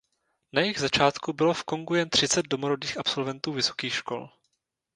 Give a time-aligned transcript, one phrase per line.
[0.53, 4.29] Na jejich začátku bylo v Kongu jen třicet domorodých absolventů vysokých škol.